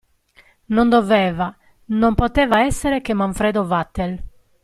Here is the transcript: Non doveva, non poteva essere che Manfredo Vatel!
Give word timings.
Non 0.73 0.89
doveva, 0.89 1.55
non 1.93 2.15
poteva 2.15 2.63
essere 2.63 3.01
che 3.01 3.13
Manfredo 3.13 3.67
Vatel! 3.67 4.19